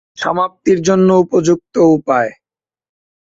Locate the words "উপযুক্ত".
1.23-1.75